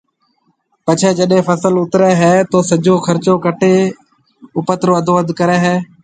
پڇيَ 0.85 1.09
جڏَي 1.17 1.39
فصل 1.47 1.73
اُترَي 1.81 2.11
ھيََََ 2.21 2.33
تو 2.51 2.57
سجو 2.69 2.93
خرچو 3.05 3.33
ڪٽَي 3.45 3.75
اُپت 4.57 4.79
رو 4.87 4.93
اڌ 5.17 5.27
ڪريَ 5.39 5.57
ھيََََ 5.65 5.75